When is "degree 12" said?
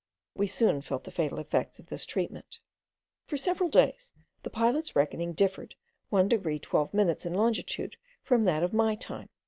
6.27-6.91